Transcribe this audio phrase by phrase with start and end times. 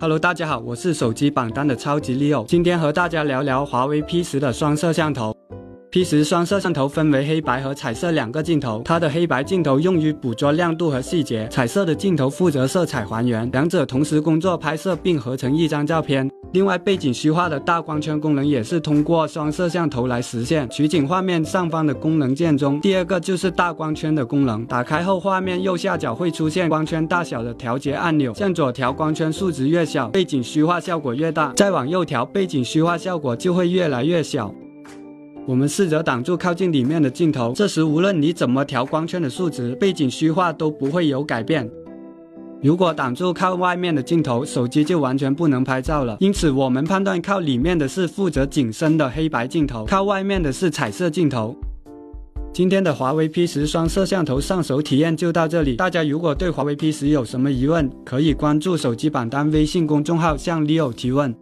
[0.00, 5.36] Hello，大家好，我是手机榜单的超级 Leo，今天和大家聊聊华为 P 十的双摄像头。
[5.90, 16.30] P 十双摄像头分为黑白和彩色两个镜头，它的黑白镜头用于捕捉亮度和细节，彩色的镜头负责色彩还原，两者同时工作拍摄并合成一张照片。
[16.52, 20.68] 另外，背景虚化的大光圈功能也是通过双摄像头来实现。
[20.68, 24.66] 取景画面上方的功能键中，第二个就是大光圈的功能。
[24.66, 34.54] 打开后，画面右下角会出现光圈大小的调节按钮，向左调光圈数值越小，背景虚化效果越大；再往右调，背景虚化效果就会越来越小。
[35.48, 41.66] 我们试着挡住靠近里面的镜头，这时无论你怎么调光圈的数值，背景虚化都不会有改变。
[42.60, 46.18] 如果挡住靠外面的镜头，手机就完全不能拍照了。
[46.20, 51.56] 因此，我们判断靠里面的是负责景深的黑白镜头，靠外面的是彩色镜头。
[52.52, 55.76] 今天的华为 P 十双摄像头上手体验就到这里。
[55.76, 61.34] 大家如果对华为 P 十有什么疑问，可以关注手机榜单微信公众号向 Leo 提问。